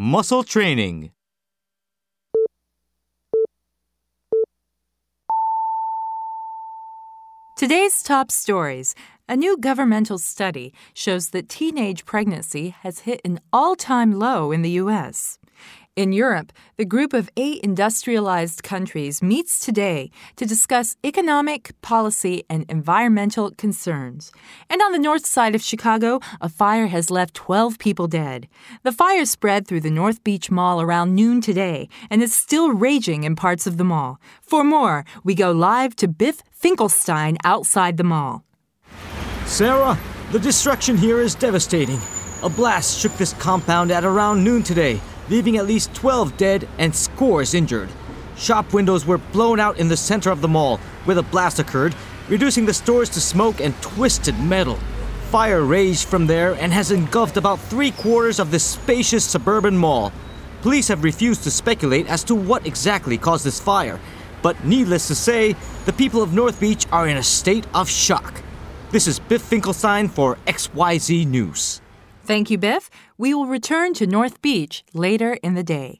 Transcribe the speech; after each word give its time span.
Muscle 0.00 0.44
training. 0.44 1.10
Today's 7.56 8.04
top 8.04 8.30
stories. 8.30 8.94
A 9.28 9.34
new 9.34 9.58
governmental 9.58 10.18
study 10.18 10.72
shows 10.94 11.30
that 11.30 11.48
teenage 11.48 12.04
pregnancy 12.04 12.68
has 12.68 13.00
hit 13.00 13.20
an 13.24 13.40
all 13.52 13.74
time 13.74 14.20
low 14.20 14.52
in 14.52 14.62
the 14.62 14.70
U.S. 14.82 15.40
In 15.98 16.12
Europe, 16.12 16.52
the 16.76 16.84
group 16.84 17.12
of 17.12 17.28
eight 17.36 17.60
industrialized 17.64 18.62
countries 18.62 19.20
meets 19.20 19.58
today 19.58 20.12
to 20.36 20.46
discuss 20.46 20.94
economic, 21.04 21.72
policy, 21.82 22.44
and 22.48 22.64
environmental 22.68 23.50
concerns. 23.58 24.30
And 24.70 24.80
on 24.80 24.92
the 24.92 25.00
north 25.00 25.26
side 25.26 25.56
of 25.56 25.60
Chicago, 25.60 26.20
a 26.40 26.48
fire 26.48 26.86
has 26.86 27.10
left 27.10 27.34
12 27.34 27.80
people 27.80 28.06
dead. 28.06 28.46
The 28.84 28.92
fire 28.92 29.24
spread 29.24 29.66
through 29.66 29.80
the 29.80 29.90
North 29.90 30.22
Beach 30.22 30.52
Mall 30.52 30.80
around 30.80 31.16
noon 31.16 31.40
today 31.40 31.88
and 32.10 32.22
is 32.22 32.32
still 32.32 32.70
raging 32.70 33.24
in 33.24 33.34
parts 33.34 33.66
of 33.66 33.76
the 33.76 33.82
mall. 33.82 34.20
For 34.40 34.62
more, 34.62 35.04
we 35.24 35.34
go 35.34 35.50
live 35.50 35.96
to 35.96 36.06
Biff 36.06 36.44
Finkelstein 36.52 37.38
outside 37.42 37.96
the 37.96 38.04
mall. 38.04 38.44
Sarah, 39.46 39.98
the 40.30 40.38
destruction 40.38 40.96
here 40.96 41.18
is 41.18 41.34
devastating. 41.34 41.98
A 42.44 42.48
blast 42.48 43.00
shook 43.00 43.14
this 43.14 43.32
compound 43.32 43.90
at 43.90 44.04
around 44.04 44.44
noon 44.44 44.62
today 44.62 45.00
leaving 45.30 45.56
at 45.56 45.66
least 45.66 45.94
12 45.94 46.36
dead 46.36 46.68
and 46.78 46.94
scores 46.94 47.54
injured. 47.54 47.88
Shop 48.36 48.72
windows 48.72 49.04
were 49.04 49.18
blown 49.18 49.58
out 49.58 49.78
in 49.78 49.88
the 49.88 49.96
center 49.96 50.30
of 50.30 50.40
the 50.40 50.48
mall 50.48 50.78
where 51.04 51.14
the 51.14 51.22
blast 51.22 51.58
occurred, 51.58 51.94
reducing 52.28 52.66
the 52.66 52.74
stores 52.74 53.08
to 53.10 53.20
smoke 53.20 53.60
and 53.60 53.80
twisted 53.82 54.38
metal. 54.38 54.78
Fire 55.30 55.62
raged 55.62 56.06
from 56.06 56.26
there 56.26 56.54
and 56.54 56.72
has 56.72 56.90
engulfed 56.90 57.36
about 57.36 57.60
three 57.60 57.90
quarters 57.90 58.38
of 58.38 58.50
this 58.50 58.64
spacious 58.64 59.24
suburban 59.24 59.76
mall. 59.76 60.12
Police 60.62 60.88
have 60.88 61.04
refused 61.04 61.42
to 61.44 61.50
speculate 61.50 62.08
as 62.08 62.24
to 62.24 62.34
what 62.34 62.66
exactly 62.66 63.18
caused 63.18 63.44
this 63.44 63.60
fire, 63.60 64.00
but 64.42 64.64
needless 64.64 65.08
to 65.08 65.14
say, 65.14 65.54
the 65.84 65.92
people 65.92 66.22
of 66.22 66.32
North 66.32 66.60
Beach 66.60 66.86
are 66.90 67.08
in 67.08 67.16
a 67.16 67.22
state 67.22 67.66
of 67.74 67.88
shock. 67.88 68.42
This 68.90 69.06
is 69.06 69.18
Biff 69.18 69.42
Finkelstein 69.42 70.08
for 70.08 70.36
XYZ 70.46 71.26
News. 71.26 71.80
Thank 72.28 72.50
you, 72.50 72.58
Biff. 72.58 72.90
We 73.16 73.32
will 73.32 73.46
return 73.46 73.94
to 73.94 74.06
North 74.06 74.42
Beach 74.42 74.84
later 74.92 75.38
in 75.42 75.54
the 75.54 75.62
day. 75.62 75.98